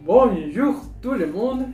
[0.00, 1.66] Bonjour tout le monde.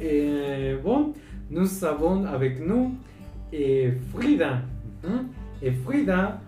[0.00, 1.12] Et bon,
[1.50, 2.94] nous avons avec nous
[3.52, 4.60] et Frida.
[5.06, 5.26] hein?
[5.62, 6.40] Et Frida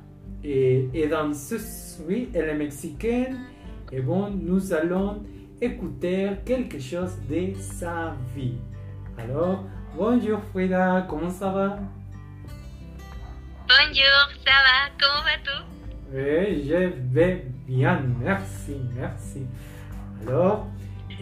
[0.43, 3.39] est, est danseuse, oui, elle est mexicaine.
[3.93, 5.23] Et bon, nous allons
[5.61, 8.55] écouter quelque chose de sa vie.
[9.19, 9.65] Alors,
[9.97, 11.79] bonjour Frida, comment ça va?
[13.69, 15.65] Bonjour, ça va Comment vas-tu?
[16.13, 19.43] Oui, je vais bien, merci, merci.
[20.27, 20.67] Alors,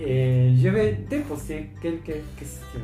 [0.01, 2.81] euh, je vais te poser quelques questions.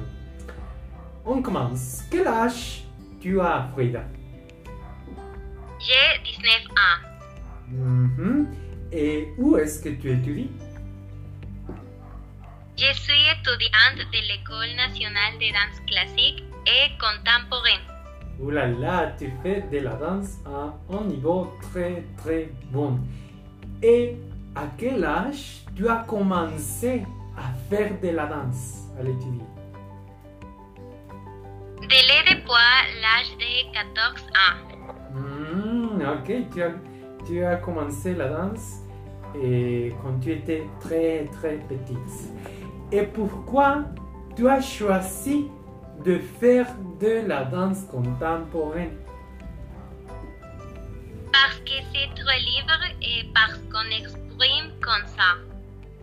[1.25, 2.03] On commence.
[2.11, 2.85] Quel âge
[3.21, 4.05] tu as, Frida?
[5.79, 7.11] J'ai 19 ans.
[7.73, 8.47] Mhm.
[8.93, 10.51] Et où est-ce que tu étudies?
[12.77, 17.85] Je suis étudiante de l'École nationale de danse classique et contemporaine.
[18.41, 22.99] Ouh là là, tu fais de la danse à un niveau très très bon.
[23.83, 24.17] Et
[24.55, 27.05] à quel âge tu as commencé
[27.37, 28.89] à faire de la danse?
[28.99, 29.45] À l'étudier
[31.81, 32.51] Dès depuis
[33.01, 35.15] l'âge de 14 ans.
[35.15, 36.73] Hmm, ok, tu as,
[37.27, 38.81] tu as commencé la danse
[39.43, 42.33] et quand tu étais très très petite.
[42.93, 43.85] Et pourquoi
[44.37, 45.47] tu as choisi
[46.05, 46.67] de faire
[47.01, 48.93] de la danse contemporaine?
[51.71, 55.39] Que c'est trop libre et parce qu'on exprime comme ça.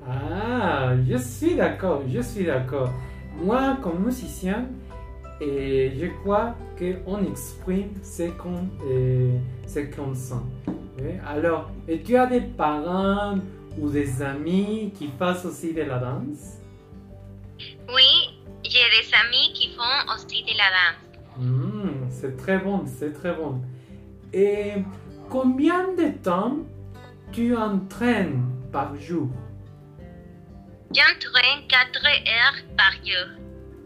[0.07, 2.89] Ah, je suis d'accord, je suis d'accord.
[3.35, 4.65] Moi, comme musicien,
[5.41, 9.37] et je crois qu'on exprime ce qu'on euh,
[9.95, 10.45] qu'on sent.
[10.99, 13.37] Oui, Alors, et tu as des parents
[13.77, 16.57] ou des amis qui fassent aussi de la danse?
[17.93, 21.37] Oui, j'ai des amis qui font aussi de la danse.
[21.37, 23.61] Hmm, C'est très bon, c'est très bon.
[24.33, 24.73] Et
[25.29, 26.57] combien de temps
[27.31, 29.29] tu entraînes par jour?
[30.93, 33.27] J'entraîne 4 heures par jour.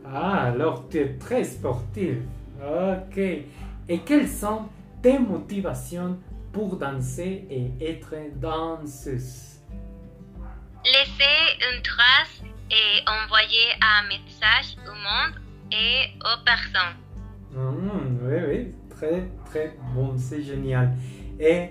[0.06, 2.18] Ah, alors tu es très sportif.
[2.62, 3.18] Ok.
[3.18, 4.70] Et quelles sont
[5.02, 6.20] tes motivations
[6.54, 9.60] pour danser et être danseuse?
[10.86, 15.36] Laisser une trace et envoyer un message au monde
[15.72, 16.98] et aux personnes.
[17.54, 20.96] Hmm, Oui, oui, très, très bon, c'est génial.
[21.40, 21.70] Et,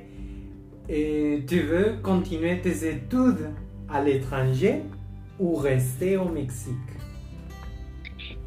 [0.88, 3.50] et tu veux continuer tes études
[3.88, 4.82] à l'étranger
[5.38, 6.74] ou rester au Mexique?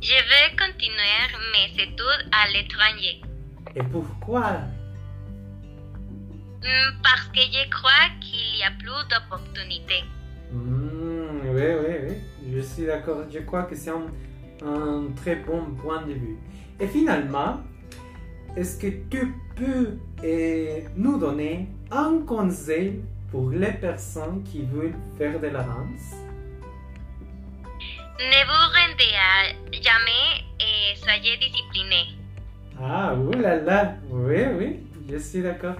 [0.01, 1.23] Je veux continuer
[1.53, 3.21] mes études à l'étranger
[3.75, 4.51] Et pourquoi?
[6.61, 10.03] Hmm, parce que je crois qu'il y a plus d'opportunités.
[10.51, 13.23] Hmm, oui, oui, oui, je suis d'accord.
[13.31, 14.07] Je crois que c'est un,
[14.65, 16.37] un très bon point de vue.
[16.79, 17.61] Et finalement,
[18.55, 25.39] est-ce que tu peux euh, nous donner un conseil pour les personnes qui veulent faire
[25.39, 26.15] de la danse
[28.19, 32.15] Ne vous rendez à jamais et soyez discipliné.
[32.79, 33.95] Ah, oulala, là là.
[34.11, 35.75] oui, oui, je suis d'accord.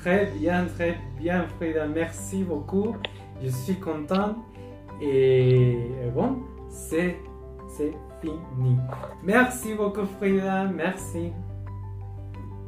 [0.00, 1.86] Très bien, très bien, Frida.
[1.86, 2.96] Merci beaucoup.
[3.42, 4.36] Je suis content.
[5.00, 5.76] Et
[6.14, 6.38] bon,
[6.68, 7.16] c'est,
[7.76, 8.76] c'est fini.
[9.24, 10.64] Merci beaucoup, Frida.
[10.64, 11.32] Merci.